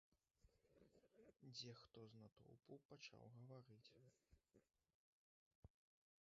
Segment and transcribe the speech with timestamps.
[1.57, 3.91] Дзе хто з натоўпу пачаў гаварыць.